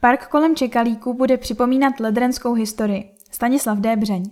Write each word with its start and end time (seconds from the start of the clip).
Park 0.00 0.26
kolem 0.26 0.56
Čekalíku 0.56 1.14
bude 1.14 1.36
připomínat 1.36 2.00
ledrenskou 2.00 2.52
historii. 2.52 3.10
Stanislav 3.30 3.78
Débřeň. 3.78 4.22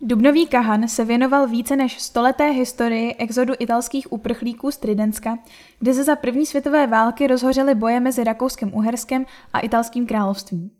Dubnový 0.00 0.46
kahan 0.46 0.88
se 0.88 1.04
věnoval 1.04 1.48
více 1.48 1.76
než 1.76 2.00
stoleté 2.00 2.50
historii 2.50 3.14
exodu 3.14 3.54
italských 3.58 4.12
uprchlíků 4.12 4.70
z 4.70 4.76
Tridenska, 4.76 5.38
kde 5.78 5.94
se 5.94 6.04
za 6.04 6.16
první 6.16 6.46
světové 6.46 6.86
války 6.86 7.26
rozhořely 7.26 7.74
boje 7.74 8.00
mezi 8.00 8.24
Rakouskem 8.24 8.74
Uherskem 8.74 9.26
a 9.52 9.60
italským 9.60 10.06
královstvím. 10.06 10.70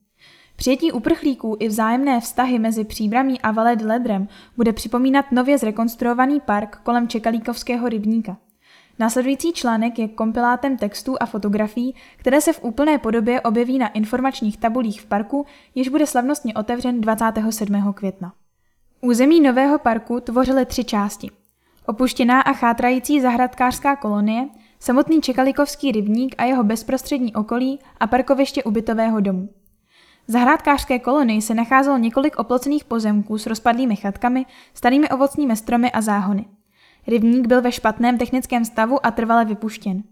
Přijetí 0.56 0.92
uprchlíků 0.92 1.56
i 1.60 1.68
vzájemné 1.68 2.20
vztahy 2.20 2.58
mezi 2.58 2.84
Příbramí 2.84 3.40
a 3.40 3.50
Valet 3.50 3.82
Ledrem 3.82 4.28
bude 4.56 4.72
připomínat 4.72 5.32
nově 5.32 5.58
zrekonstruovaný 5.58 6.40
park 6.40 6.80
kolem 6.82 7.08
Čekalíkovského 7.08 7.88
rybníka. 7.88 8.36
Následující 8.98 9.52
článek 9.52 9.98
je 9.98 10.08
kompilátem 10.08 10.76
textů 10.76 11.16
a 11.20 11.26
fotografií, 11.26 11.94
které 12.16 12.40
se 12.40 12.52
v 12.52 12.64
úplné 12.64 12.98
podobě 12.98 13.40
objeví 13.40 13.78
na 13.78 13.88
informačních 13.88 14.56
tabulích 14.56 15.00
v 15.00 15.06
parku, 15.06 15.46
jež 15.74 15.88
bude 15.88 16.06
slavnostně 16.06 16.54
otevřen 16.54 17.00
27. 17.00 17.92
května. 17.92 18.32
Území 19.00 19.40
nového 19.40 19.78
parku 19.78 20.20
tvořily 20.20 20.66
tři 20.66 20.84
části. 20.84 21.30
Opuštěná 21.86 22.40
a 22.40 22.52
chátrající 22.52 23.20
zahradkářská 23.20 23.96
kolonie, 23.96 24.48
samotný 24.80 25.20
Čekalikovský 25.20 25.92
rybník 25.92 26.34
a 26.38 26.44
jeho 26.44 26.64
bezprostřední 26.64 27.34
okolí 27.34 27.78
a 28.00 28.06
parkoviště 28.06 28.64
ubytového 28.64 29.20
domu. 29.20 29.48
V 30.28 30.32
zahrádkářské 30.32 30.98
kolonii 30.98 31.42
se 31.42 31.54
nacházelo 31.54 31.98
několik 31.98 32.36
oplocených 32.36 32.84
pozemků 32.84 33.38
s 33.38 33.46
rozpadlými 33.46 33.96
chatkami, 33.96 34.46
starými 34.74 35.08
ovocnými 35.08 35.56
stromy 35.56 35.92
a 35.92 36.00
záhony. 36.00 36.44
Rybník 37.06 37.46
byl 37.46 37.62
ve 37.62 37.72
špatném 37.72 38.18
technickém 38.18 38.64
stavu 38.64 39.06
a 39.06 39.10
trvale 39.10 39.44
vypuštěn. 39.44 40.02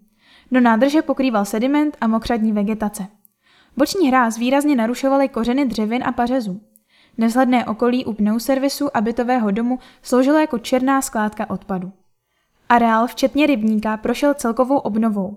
Do 0.52 0.60
nádrže 0.60 1.02
pokrýval 1.02 1.44
sediment 1.44 1.96
a 2.00 2.06
mokřadní 2.06 2.52
vegetace. 2.52 3.06
Boční 3.76 4.08
hráz 4.08 4.38
výrazně 4.38 4.76
narušovaly 4.76 5.28
kořeny 5.28 5.66
dřevin 5.66 6.02
a 6.06 6.12
pařezů. 6.12 6.60
Nevzhledné 7.18 7.66
okolí 7.66 8.04
u 8.04 8.12
pneuservisu 8.12 8.96
a 8.96 9.00
bytového 9.00 9.50
domu 9.50 9.78
sloužilo 10.02 10.38
jako 10.38 10.58
černá 10.58 11.02
skládka 11.02 11.50
odpadu. 11.50 11.92
Areál, 12.68 13.06
včetně 13.06 13.46
rybníka, 13.46 13.96
prošel 13.96 14.34
celkovou 14.34 14.76
obnovou. 14.78 15.36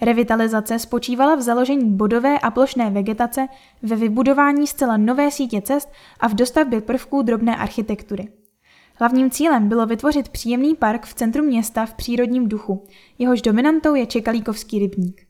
Revitalizace 0.00 0.78
spočívala 0.78 1.34
v 1.34 1.40
založení 1.40 1.90
bodové 1.90 2.38
a 2.38 2.50
plošné 2.50 2.90
vegetace, 2.90 3.46
ve 3.82 3.96
vybudování 3.96 4.66
zcela 4.66 4.96
nové 4.96 5.30
sítě 5.30 5.62
cest 5.62 5.92
a 6.20 6.28
v 6.28 6.34
dostavbě 6.34 6.80
prvků 6.80 7.22
drobné 7.22 7.56
architektury. 7.56 8.28
Hlavním 8.98 9.30
cílem 9.30 9.68
bylo 9.68 9.86
vytvořit 9.86 10.28
příjemný 10.28 10.74
park 10.74 11.06
v 11.06 11.14
centru 11.14 11.44
města 11.44 11.86
v 11.86 11.94
přírodním 11.94 12.48
duchu, 12.48 12.84
jehož 13.18 13.42
dominantou 13.42 13.94
je 13.94 14.06
Čekalíkovský 14.06 14.78
rybník. 14.78 15.26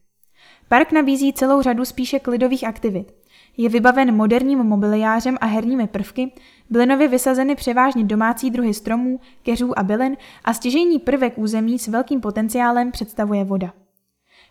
Park 0.68 0.92
nabízí 0.92 1.32
celou 1.32 1.62
řadu 1.62 1.84
spíše 1.84 2.18
klidových 2.18 2.64
aktivit. 2.64 3.12
Je 3.56 3.68
vybaven 3.68 4.16
moderním 4.16 4.58
mobiliářem 4.58 5.38
a 5.40 5.46
herními 5.46 5.86
prvky, 5.86 6.32
byly 6.70 6.86
nově 6.86 7.08
vysazeny 7.08 7.54
převážně 7.54 8.04
domácí 8.04 8.50
druhy 8.50 8.74
stromů, 8.74 9.20
keřů 9.42 9.78
a 9.78 9.82
bylin 9.82 10.16
a 10.44 10.54
stěžejní 10.54 10.98
prvek 10.98 11.38
území 11.38 11.78
s 11.78 11.88
velkým 11.88 12.20
potenciálem 12.20 12.90
představuje 12.90 13.44
voda. 13.44 13.72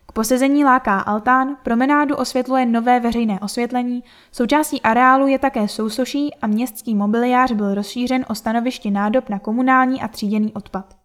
K 0.06 0.12
posezení 0.12 0.66
láká 0.66 1.00
altán, 1.00 1.58
promenádu 1.64 2.16
osvětluje 2.16 2.66
nové 2.66 3.00
veřejné 3.00 3.40
osvětlení, 3.40 4.04
součástí 4.32 4.82
areálu 4.82 5.28
je 5.28 5.40
také 5.40 5.68
sousoší 5.68 6.36
a 6.42 6.48
městský 6.48 6.96
mobiliář 6.96 7.52
byl 7.52 7.76
rozšířen 7.76 8.26
o 8.30 8.36
stanoviště 8.36 8.92
nádob 8.92 9.30
na 9.30 9.40
komunální 9.40 10.02
a 10.02 10.08
tříděný 10.08 10.54
odpad. 10.54 10.96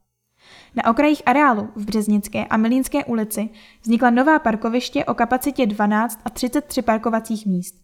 Na 0.77 0.91
okrajích 0.91 1.23
areálu 1.27 1.69
v 1.77 1.84
Březnické 1.84 2.45
a 2.45 2.56
Milínské 2.56 3.05
ulici 3.05 3.48
vznikla 3.83 4.11
nová 4.11 4.39
parkoviště 4.39 5.05
o 5.05 5.15
kapacitě 5.15 5.67
12 5.67 6.21
a 6.25 6.31
33 6.31 6.83
parkovacích 6.83 7.47
míst. 7.47 7.75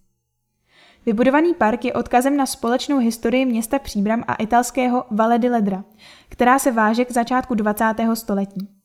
Vybudovaný 1.07 1.55
park 1.55 1.85
je 1.85 1.93
odkazem 1.93 2.37
na 2.37 2.47
společnou 2.47 2.99
historii 2.99 3.47
města 3.47 3.79
Příbram 3.79 4.25
a 4.29 4.35
italského 4.35 5.05
Valle 5.11 5.39
di 5.39 5.49
Ledra, 5.49 5.85
která 6.29 6.59
se 6.59 6.73
váže 6.73 7.05
k 7.05 7.11
začátku 7.11 7.55
20. 7.55 7.85
století. 8.15 8.76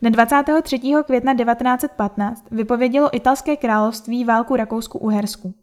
Dne 0.00 0.10
23. 0.10 0.80
května 1.06 1.34
1915 1.34 2.44
vypovědělo 2.50 3.16
italské 3.16 3.56
království 3.56 4.24
válku 4.24 4.56
Rakousku-Uhersku. 4.56 5.54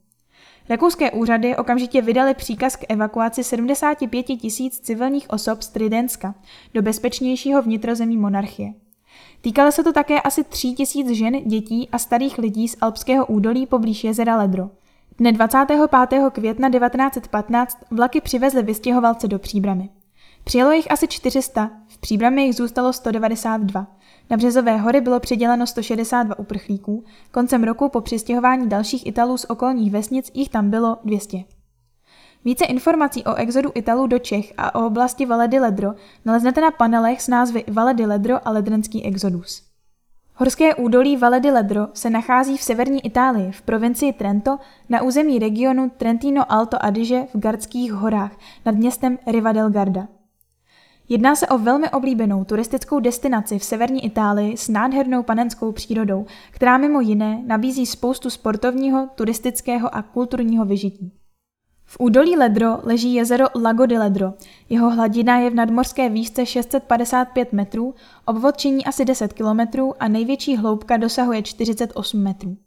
Rakouské 0.70 1.12
úřady 1.12 1.56
okamžitě 1.56 2.02
vydali 2.02 2.34
příkaz 2.34 2.76
k 2.76 2.86
evakuaci 2.90 3.44
75 3.44 4.24
tisíc 4.24 4.80
civilních 4.80 5.30
osob 5.30 5.62
z 5.62 5.68
Tridenska 5.68 6.36
do 6.74 6.82
bezpečnějšího 6.82 7.62
vnitrozemí 7.62 8.18
monarchie. 8.18 8.74
Týkalo 9.42 9.72
se 9.72 9.84
to 9.84 9.94
také 9.94 10.22
asi 10.22 10.44
3 10.44 10.68
tisíc 10.68 11.09
žen, 11.09 11.34
dětí 11.46 11.90
a 11.92 11.98
starých 11.98 12.38
lidí 12.38 12.68
z 12.68 12.78
alpského 12.82 13.26
údolí 13.26 13.66
poblíž 13.66 14.03
jezera 14.03 14.38
Ledro. 14.38 14.70
Dne 15.18 15.32
25. 15.32 15.80
května 16.32 16.70
1915 16.70 17.78
vlaky 17.92 18.22
přivezly 18.22 18.64
vystěhovalce 18.64 19.28
do 19.28 19.40
Příbramy. 19.40 19.90
Přijelo 20.44 20.72
jich 20.72 20.92
asi 20.92 21.08
400, 21.08 21.72
v 21.81 21.81
Příbrami 22.02 22.44
jich 22.44 22.56
zůstalo 22.56 22.94
192. 22.94 23.88
Na 24.30 24.38
Březové 24.38 24.78
hory 24.78 25.02
bylo 25.02 25.20
přiděleno 25.20 25.68
162 25.68 26.40
uprchlíků, 26.40 27.04
koncem 27.32 27.64
roku 27.64 27.90
po 27.90 28.02
přistěhování 28.02 28.70
dalších 28.70 29.08
Italů 29.08 29.38
z 29.38 29.46
okolních 29.50 29.92
vesnic 29.92 30.32
jich 30.34 30.50
tam 30.50 30.70
bylo 30.70 30.98
200. 31.04 31.38
Více 32.46 32.66
informací 32.66 33.24
o 33.24 33.36
exodu 33.36 33.72
Italů 33.76 34.08
do 34.08 34.20
Čech 34.20 34.54
a 34.58 34.76
o 34.76 34.88
oblasti 34.88 35.26
Valle 35.26 35.48
di 35.48 35.60
Ledro 35.60 35.94
naleznete 36.26 36.62
na 36.62 36.72
panelech 36.72 37.22
s 37.22 37.28
názvy 37.28 37.64
Valle 37.72 37.94
di 37.94 38.06
Ledro 38.06 38.48
a 38.48 38.52
Ledrenský 38.52 39.06
exodus. 39.06 39.64
Horské 40.36 40.76
údolí 40.76 41.18
Valle 41.18 41.40
di 41.40 41.52
Ledro 41.52 41.88
se 41.94 42.10
nachází 42.10 42.58
v 42.58 42.64
severní 42.64 43.06
Itálii, 43.06 43.52
v 43.52 43.62
provincii 43.62 44.14
Trento, 44.14 44.58
na 44.90 45.02
území 45.02 45.40
regionu 45.40 45.92
Trentino 45.98 46.52
Alto 46.52 46.86
Adige 46.86 47.28
v 47.34 47.40
Gardských 47.40 47.94
horách 47.94 48.32
nad 48.66 48.76
městem 48.76 49.18
Riva 49.28 49.52
del 49.52 49.70
Garda. 49.70 50.21
Jedná 51.12 51.36
se 51.36 51.48
o 51.48 51.58
velmi 51.58 51.90
oblíbenou 51.90 52.44
turistickou 52.44 53.00
destinaci 53.00 53.60
v 53.60 53.64
severní 53.64 54.06
Itálii 54.06 54.58
s 54.58 54.70
nádhernou 54.70 55.24
panenskou 55.24 55.72
přírodou, 55.72 56.26
která 56.52 56.78
mimo 56.78 57.02
jiné 57.02 57.44
nabízí 57.46 57.86
spoustu 57.86 58.30
sportovního, 58.30 59.10
turistického 59.16 59.96
a 59.96 60.02
kulturního 60.02 60.66
vyžití. 60.66 61.12
V 61.86 61.98
údolí 62.00 62.38
Ledro 62.38 62.78
leží 62.84 63.14
jezero 63.14 63.46
Lago 63.64 63.86
di 63.86 63.98
Ledro. 63.98 64.34
Jeho 64.70 64.90
hladina 64.90 65.38
je 65.38 65.50
v 65.50 65.56
nadmorské 65.56 66.10
výšce 66.10 66.46
655 66.46 67.54
metrů, 67.54 67.96
obvod 68.26 68.58
činí 68.58 68.86
asi 68.86 69.06
10 69.06 69.34
kilometrů 69.34 69.94
a 70.00 70.08
největší 70.08 70.58
hloubka 70.58 70.98
dosahuje 70.98 71.44
48 71.44 72.24
metrů. 72.24 72.58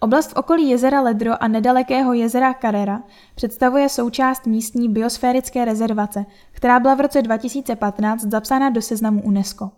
Oblast 0.00 0.30
v 0.30 0.36
okolí 0.36 0.70
jezera 0.70 1.00
Ledro 1.00 1.42
a 1.42 1.48
nedalekého 1.48 2.12
jezera 2.12 2.54
Carrera 2.54 3.02
představuje 3.34 3.88
součást 3.88 4.46
místní 4.46 4.88
biosférické 4.88 5.64
rezervace, 5.64 6.26
která 6.52 6.80
byla 6.80 6.94
v 6.94 7.00
roce 7.00 7.22
2015 7.22 8.22
zapsána 8.22 8.70
do 8.70 8.82
seznamu 8.82 9.22
UNESCO. 9.22 9.70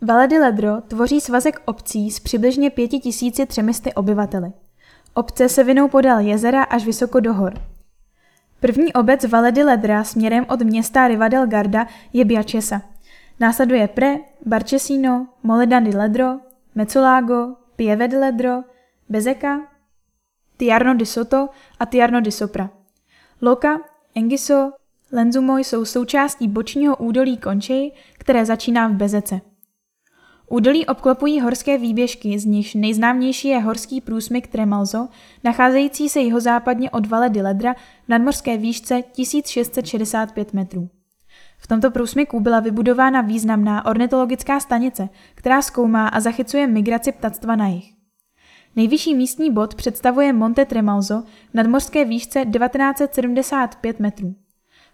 Valle 0.00 0.28
di 0.28 0.38
Ledro 0.38 0.80
tvoří 0.80 1.20
svazek 1.20 1.62
obcí 1.64 2.10
s 2.10 2.20
přibližně 2.20 2.70
5300 2.70 3.90
obyvateli. 3.94 4.52
Obce 5.14 5.48
se 5.48 5.64
vinou 5.64 5.88
podél 5.88 6.18
jezera 6.18 6.62
až 6.62 6.84
vysoko 6.84 7.20
do 7.20 7.34
hor. 7.34 7.54
První 8.60 8.92
obec 8.92 9.24
Valle 9.24 9.52
di 9.52 9.62
Ledra 9.62 10.04
směrem 10.04 10.46
od 10.48 10.62
města 10.62 11.08
Riva 11.08 11.28
del 11.28 11.46
Garda 11.46 11.86
je 12.12 12.24
Biacesa. 12.24 12.82
Následuje 13.40 13.88
Pre, 13.88 14.16
Barcesino, 14.46 15.26
Moledan 15.42 15.84
di 15.84 15.96
Ledro, 15.96 16.38
Mezzolago, 16.74 17.56
Pieve 17.76 18.08
di 18.08 18.16
Ledro, 18.16 18.62
Bezeka, 19.08 19.60
Tiarno 20.56 20.94
di 20.94 21.06
Soto 21.06 21.48
a 21.78 21.86
Tiarno 21.86 22.20
di 22.20 22.30
Sopra. 22.30 22.70
Loka, 23.42 23.80
Engiso, 24.14 24.72
Lenzumo 25.12 25.58
jsou 25.58 25.84
součástí 25.84 26.48
bočního 26.48 26.96
údolí 26.96 27.36
Končej, 27.36 27.92
které 28.18 28.44
začíná 28.44 28.88
v 28.88 28.92
Bezece. 28.92 29.40
Údolí 30.50 30.86
obklopují 30.86 31.40
horské 31.40 31.78
výběžky, 31.78 32.38
z 32.38 32.44
nichž 32.44 32.74
nejznámější 32.74 33.48
je 33.48 33.58
horský 33.58 34.00
průsmyk 34.00 34.46
Tremalzo, 34.46 35.08
nacházející 35.44 36.08
se 36.08 36.20
jihozápadně 36.20 36.90
od 36.90 37.06
Vale 37.06 37.28
di 37.28 37.42
Ledra 37.42 37.74
v 37.74 38.08
nadmorské 38.08 38.56
výšce 38.56 39.02
1665 39.02 40.54
metrů. 40.54 40.88
V 41.58 41.66
tomto 41.66 41.90
průsmyku 41.90 42.40
byla 42.40 42.60
vybudována 42.60 43.20
významná 43.20 43.86
ornitologická 43.86 44.60
stanice, 44.60 45.08
která 45.34 45.62
zkoumá 45.62 46.08
a 46.08 46.20
zachycuje 46.20 46.66
migraci 46.66 47.12
ptactva 47.12 47.56
na 47.56 47.68
jih. 47.68 47.97
Nejvyšší 48.78 49.14
místní 49.14 49.50
bod 49.50 49.74
představuje 49.74 50.32
Monte 50.32 50.64
Tremalzo 50.64 51.22
v 51.50 51.54
nadmořské 51.54 52.04
výšce 52.04 52.44
1975 52.44 54.00
metrů. 54.00 54.34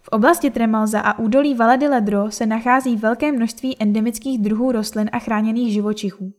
V 0.03 0.09
oblasti 0.09 0.51
Tremalza 0.51 1.01
a 1.01 1.19
údolí 1.19 1.55
Valle 1.55 1.77
di 1.77 1.89
Ledro 1.89 2.31
se 2.31 2.47
nachází 2.47 2.97
velké 2.97 3.33
množství 3.33 3.77
endemických 3.79 4.39
druhů 4.39 4.73
rostlin 4.73 5.11
a 5.13 5.19
chráněných 5.19 5.73
živočichů. 5.73 6.33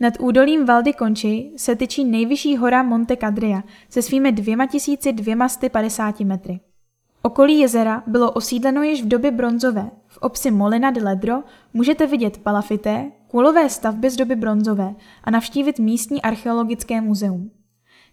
Nad 0.00 0.14
údolím 0.20 0.66
Valdy 0.66 0.92
Conchi 0.94 1.52
se 1.56 1.76
tyčí 1.76 2.04
nejvyšší 2.04 2.56
hora 2.56 2.82
Monte 2.82 3.16
Cadria 3.16 3.62
se 3.88 4.02
svými 4.02 4.32
2250 4.32 6.20
metry. 6.20 6.60
Okolí 7.22 7.58
jezera 7.58 8.02
bylo 8.06 8.30
osídleno 8.30 8.82
již 8.82 9.02
v 9.02 9.08
době 9.08 9.30
bronzové. 9.30 9.90
V 10.06 10.18
obci 10.18 10.50
Molina 10.50 10.90
de 10.90 11.02
Ledro 11.02 11.42
můžete 11.74 12.06
vidět 12.06 12.38
palafité, 12.38 13.10
kulové 13.30 13.68
stavby 13.70 14.10
z 14.10 14.16
doby 14.16 14.36
bronzové 14.36 14.94
a 15.24 15.30
navštívit 15.30 15.78
místní 15.78 16.22
archeologické 16.22 17.00
muzeum. 17.00 17.50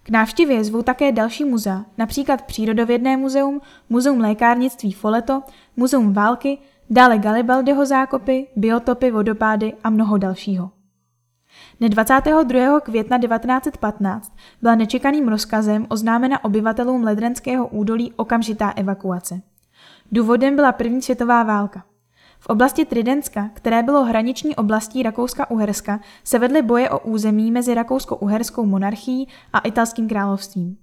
K 0.04 0.10
návštěvě 0.10 0.64
zvou 0.64 0.82
také 0.82 1.12
další 1.12 1.46
muzea, 1.46 1.86
například 1.98 2.42
Přírodovědné 2.42 3.18
muzeum, 3.18 3.62
Muzeum 3.90 4.20
lékárnictví 4.20 4.92
Foleto, 4.92 5.44
Muzeum 5.76 6.14
války, 6.14 6.58
dále 6.90 7.18
Garibaldiho 7.18 7.86
zákopy, 7.86 8.48
biotopy, 8.56 9.12
vodopády 9.12 9.74
a 9.84 9.90
mnoho 9.90 10.18
dalšího. 10.18 10.72
Dne 11.80 11.90
22. 11.90 12.80
května 12.80 13.20
1915 13.20 14.34
byla 14.62 14.76
nečekaným 14.76 15.28
rozkazem 15.28 15.86
oznámena 15.90 16.46
obyvatelům 16.46 17.04
Ledrenského 17.04 17.68
údolí 17.68 18.14
okamžitá 18.16 18.70
evakuace. 18.76 19.42
Důvodem 20.12 20.56
byla 20.56 20.72
první 20.72 21.02
světová 21.02 21.44
válka. 21.44 21.84
V 22.40 22.48
oblasti 22.48 22.86
Tridenska, 22.86 23.50
které 23.54 23.84
bylo 23.84 24.04
hraniční 24.04 24.56
oblastí 24.56 25.04
Rakouska-Uherska, 25.04 26.00
se 26.24 26.40
vedly 26.40 26.62
boje 26.62 26.90
o 26.90 27.00
území 27.00 27.52
mezi 27.52 27.74
Rakousko-Uherskou 27.74 28.66
monarchií 28.66 29.28
a 29.54 29.60
italským 29.60 30.10
královstvím. 30.10 30.78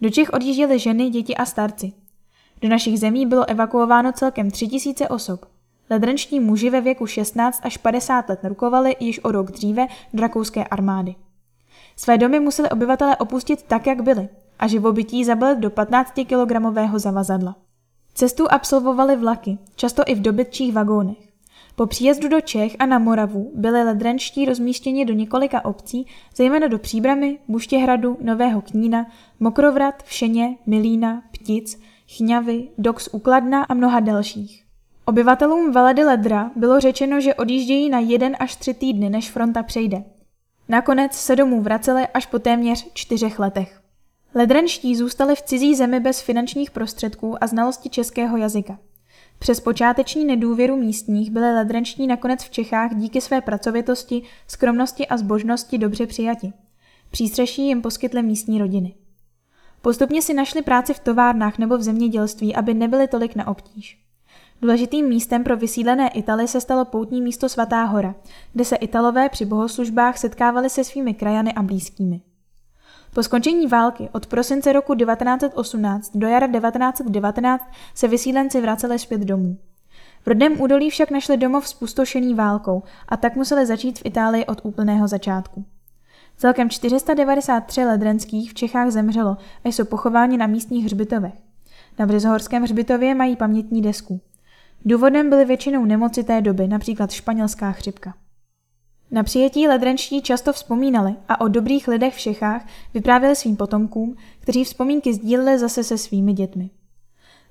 Do 0.00 0.10
Čech 0.10 0.30
odjížděly 0.30 0.78
ženy, 0.78 1.10
děti 1.10 1.36
a 1.36 1.44
starci. 1.44 1.92
Do 2.62 2.68
našich 2.68 2.98
zemí 3.00 3.26
bylo 3.26 3.50
evakuováno 3.50 4.12
celkem 4.12 4.50
3000 4.50 5.08
osob. 5.08 5.46
Ledrenční 5.90 6.40
muži 6.40 6.70
ve 6.70 6.80
věku 6.80 7.06
16 7.06 7.60
až 7.64 7.76
50 7.76 8.28
let 8.28 8.40
rukovali 8.42 8.96
již 9.00 9.24
o 9.24 9.32
rok 9.32 9.50
dříve 9.50 9.86
do 10.12 10.22
rakouské 10.22 10.64
armády. 10.64 11.14
Své 11.96 12.18
domy 12.18 12.40
museli 12.40 12.70
obyvatelé 12.70 13.16
opustit 13.16 13.62
tak, 13.62 13.86
jak 13.86 14.02
byli, 14.02 14.28
a 14.58 14.66
živobytí 14.66 15.24
zabili 15.24 15.56
do 15.56 15.70
15-kilogramového 15.70 16.98
zavazadla. 16.98 17.56
Cestu 18.18 18.46
absolvovali 18.50 19.16
vlaky, 19.16 19.58
často 19.74 20.02
i 20.06 20.14
v 20.14 20.20
dobytčích 20.20 20.72
vagónech. 20.72 21.16
Po 21.74 21.86
příjezdu 21.86 22.28
do 22.28 22.40
Čech 22.40 22.76
a 22.78 22.86
na 22.86 22.98
Moravu 22.98 23.52
byli 23.54 23.84
ledrenští 23.84 24.44
rozmístěni 24.44 25.04
do 25.04 25.12
několika 25.12 25.64
obcí, 25.64 26.06
zejména 26.36 26.66
do 26.66 26.78
Příbramy, 26.78 27.38
Buštěhradu, 27.48 28.18
Nového 28.20 28.60
Knína, 28.60 29.06
Mokrovrat, 29.40 30.02
Všeně, 30.02 30.56
Milína, 30.66 31.22
Ptic, 31.32 31.80
Chňavy, 32.16 32.68
Dox 32.78 33.08
Ukladna 33.12 33.64
a 33.64 33.74
mnoha 33.74 34.00
dalších. 34.00 34.64
Obyvatelům 35.04 35.72
Veledy 35.72 36.04
Ledra 36.04 36.50
bylo 36.56 36.80
řečeno, 36.80 37.20
že 37.20 37.34
odjíždějí 37.34 37.88
na 37.88 37.98
jeden 37.98 38.36
až 38.38 38.56
tři 38.56 38.74
týdny, 38.74 39.10
než 39.10 39.30
fronta 39.30 39.62
přejde. 39.62 40.04
Nakonec 40.68 41.12
se 41.12 41.36
domů 41.36 41.62
vraceli 41.62 42.06
až 42.14 42.26
po 42.26 42.38
téměř 42.38 42.90
čtyřech 42.92 43.38
letech. 43.38 43.85
Ledrenští 44.36 44.96
zůstali 44.96 45.36
v 45.36 45.42
cizí 45.42 45.74
zemi 45.74 46.00
bez 46.00 46.20
finančních 46.20 46.70
prostředků 46.70 47.44
a 47.44 47.46
znalosti 47.46 47.88
českého 47.88 48.36
jazyka. 48.36 48.78
Přes 49.38 49.60
počáteční 49.60 50.24
nedůvěru 50.24 50.76
místních 50.76 51.30
byli 51.30 51.54
ledrenští 51.54 52.06
nakonec 52.06 52.44
v 52.44 52.50
Čechách 52.50 52.94
díky 52.94 53.20
své 53.20 53.40
pracovitosti, 53.40 54.22
skromnosti 54.46 55.06
a 55.06 55.16
zbožnosti 55.16 55.78
dobře 55.78 56.06
přijati. 56.06 56.52
Přístřeší 57.10 57.66
jim 57.66 57.82
poskytly 57.82 58.22
místní 58.22 58.58
rodiny. 58.58 58.94
Postupně 59.82 60.22
si 60.22 60.34
našli 60.34 60.62
práci 60.62 60.94
v 60.94 60.98
továrnách 60.98 61.58
nebo 61.58 61.78
v 61.78 61.82
zemědělství, 61.82 62.54
aby 62.54 62.74
nebyli 62.74 63.08
tolik 63.08 63.36
na 63.36 63.46
obtíž. 63.46 63.98
Důležitým 64.62 65.06
místem 65.06 65.44
pro 65.44 65.56
vysídlené 65.56 66.08
Italy 66.08 66.48
se 66.48 66.60
stalo 66.60 66.84
poutní 66.84 67.22
místo 67.22 67.48
Svatá 67.48 67.84
hora, 67.84 68.14
kde 68.52 68.64
se 68.64 68.76
Italové 68.76 69.28
při 69.28 69.44
bohoslužbách 69.44 70.18
setkávali 70.18 70.70
se 70.70 70.84
svými 70.84 71.14
krajany 71.14 71.52
a 71.52 71.62
blízkými. 71.62 72.20
Po 73.16 73.22
skončení 73.22 73.66
války 73.66 74.08
od 74.12 74.26
prosince 74.26 74.72
roku 74.72 74.94
1918 74.94 76.16
do 76.16 76.26
jara 76.26 76.46
1919 76.46 77.64
se 77.94 78.08
vysídlenci 78.08 78.60
vraceli 78.60 78.98
zpět 78.98 79.20
domů. 79.20 79.56
V 80.22 80.26
rodném 80.26 80.60
údolí 80.60 80.90
však 80.90 81.10
našli 81.10 81.36
domov 81.36 81.68
spustošený 81.68 82.34
válkou 82.34 82.82
a 83.08 83.16
tak 83.16 83.36
museli 83.36 83.66
začít 83.66 83.98
v 83.98 84.02
Itálii 84.04 84.46
od 84.46 84.60
úplného 84.64 85.08
začátku. 85.08 85.64
Celkem 86.36 86.70
493 86.70 87.84
ledrenských 87.84 88.50
v 88.50 88.54
Čechách 88.54 88.90
zemřelo 88.90 89.36
a 89.64 89.68
jsou 89.68 89.84
pochováni 89.84 90.36
na 90.36 90.46
místních 90.46 90.84
hřbitovech. 90.84 91.34
Na 91.98 92.06
Březohorském 92.06 92.62
hřbitově 92.62 93.14
mají 93.14 93.36
pamětní 93.36 93.82
desku. 93.82 94.20
Důvodem 94.84 95.30
byly 95.30 95.44
většinou 95.44 95.84
nemoci 95.84 96.24
té 96.24 96.40
doby, 96.40 96.68
například 96.68 97.10
španělská 97.10 97.72
chřipka. 97.72 98.14
Na 99.10 99.22
přijetí 99.22 99.68
ledrenští 99.68 100.22
často 100.22 100.52
vzpomínali 100.52 101.14
a 101.28 101.40
o 101.40 101.48
dobrých 101.48 101.88
lidech 101.88 102.14
v 102.14 102.18
Čechách 102.18 102.66
vyprávěli 102.94 103.36
svým 103.36 103.56
potomkům, 103.56 104.16
kteří 104.40 104.64
vzpomínky 104.64 105.14
sdíleli 105.14 105.58
zase 105.58 105.84
se 105.84 105.98
svými 105.98 106.32
dětmi. 106.32 106.70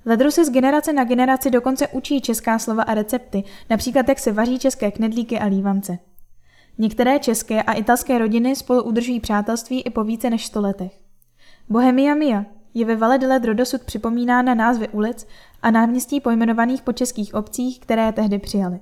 Ledru 0.06 0.30
se 0.30 0.44
z 0.44 0.50
generace 0.50 0.92
na 0.92 1.04
generaci 1.04 1.50
dokonce 1.50 1.88
učí 1.88 2.20
česká 2.20 2.58
slova 2.58 2.82
a 2.82 2.94
recepty, 2.94 3.44
například 3.70 4.08
jak 4.08 4.18
se 4.18 4.32
vaří 4.32 4.58
české 4.58 4.90
knedlíky 4.90 5.38
a 5.38 5.46
lívance. 5.46 5.98
Některé 6.78 7.18
české 7.18 7.62
a 7.62 7.72
italské 7.72 8.18
rodiny 8.18 8.56
spolu 8.56 8.82
udržují 8.82 9.20
přátelství 9.20 9.82
i 9.82 9.90
po 9.90 10.04
více 10.04 10.30
než 10.30 10.46
sto 10.46 10.60
letech. 10.60 10.92
Bohemia 11.68 12.14
Mia 12.14 12.44
je 12.74 12.84
ve 12.84 12.96
Valle 12.96 13.18
de 13.18 13.26
Ledro 13.26 13.54
dosud 13.54 13.82
připomínána 13.82 14.54
názvy 14.54 14.88
ulic 14.88 15.26
a 15.62 15.70
náměstí 15.70 16.20
pojmenovaných 16.20 16.82
po 16.82 16.92
českých 16.92 17.34
obcích, 17.34 17.80
které 17.80 18.12
tehdy 18.12 18.38
přijali. 18.38 18.80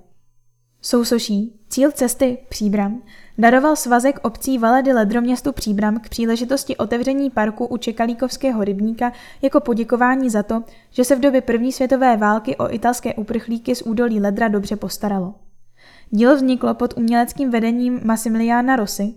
Sousoší, 0.86 1.60
cíl 1.68 1.90
cesty 1.92 2.38
Příbram, 2.48 3.02
daroval 3.38 3.76
svazek 3.76 4.18
obcí 4.22 4.58
Valedy 4.58 4.92
Ledro 4.92 5.20
městu 5.20 5.52
Příbram 5.52 6.00
k 6.00 6.08
příležitosti 6.08 6.76
otevření 6.76 7.30
parku 7.30 7.66
u 7.66 7.76
Čekalíkovského 7.76 8.64
rybníka 8.64 9.12
jako 9.42 9.60
poděkování 9.60 10.30
za 10.30 10.42
to, 10.42 10.62
že 10.90 11.04
se 11.04 11.16
v 11.16 11.20
době 11.20 11.40
první 11.40 11.72
světové 11.72 12.16
války 12.16 12.56
o 12.56 12.74
italské 12.74 13.14
uprchlíky 13.14 13.74
z 13.74 13.82
údolí 13.82 14.20
Ledra 14.20 14.48
dobře 14.48 14.76
postaralo. 14.76 15.34
Dílo 16.10 16.36
vzniklo 16.36 16.74
pod 16.74 16.94
uměleckým 16.96 17.50
vedením 17.50 18.00
Massimiliana 18.04 18.76
Rossi, 18.76 19.14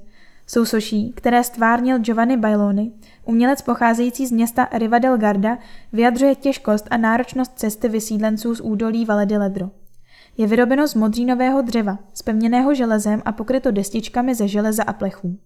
sousoší, 0.47 1.13
které 1.15 1.43
stvárnil 1.43 1.99
Giovanni 1.99 2.37
Bailoni, 2.37 2.91
umělec 3.25 3.61
pocházející 3.61 4.27
z 4.27 4.31
města 4.31 4.67
Riva 4.73 4.99
del 4.99 5.17
Garda, 5.17 5.57
vyjadřuje 5.93 6.35
těžkost 6.35 6.87
a 6.89 6.97
náročnost 6.97 7.51
cesty 7.55 7.89
vysídlenců 7.89 8.55
z 8.55 8.61
údolí 8.61 9.05
Valedy 9.05 9.37
Ledro. 9.37 9.69
Je 10.37 10.47
vyrobeno 10.47 10.87
z 10.87 10.95
modřínového 10.95 11.61
dřeva, 11.61 11.99
spevněného 12.13 12.75
železem 12.75 13.21
a 13.25 13.31
pokryto 13.31 13.71
destičkami 13.71 14.35
ze 14.35 14.47
železa 14.47 14.83
a 14.83 14.93
plechů. 14.93 15.39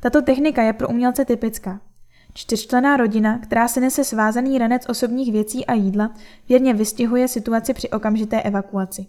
Tato 0.00 0.22
technika 0.22 0.62
je 0.62 0.72
pro 0.72 0.88
umělce 0.88 1.24
typická. 1.24 1.80
Čtyřčlená 2.34 2.96
rodina, 2.96 3.38
která 3.38 3.68
se 3.68 3.80
nese 3.80 4.04
svázaný 4.04 4.58
ranec 4.58 4.88
osobních 4.88 5.32
věcí 5.32 5.66
a 5.66 5.72
jídla, 5.72 6.14
věrně 6.48 6.74
vystihuje 6.74 7.28
situaci 7.28 7.74
při 7.74 7.90
okamžité 7.90 8.42
evakuaci. 8.42 9.06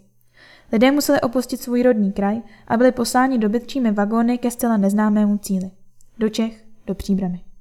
Lidé 0.72 0.90
museli 0.90 1.20
opustit 1.20 1.60
svůj 1.60 1.82
rodný 1.82 2.12
kraj 2.12 2.42
a 2.68 2.76
byli 2.76 2.92
posláni 2.92 3.38
dobytčími 3.38 3.92
vagóny 3.92 4.38
ke 4.38 4.50
zcela 4.50 4.76
neznámému 4.76 5.38
cíli. 5.38 5.70
Do 6.18 6.28
Čech, 6.28 6.64
do 6.86 6.94
Příbramy. 6.94 7.53